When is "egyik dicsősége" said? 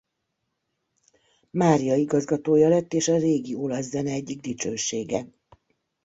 4.11-5.25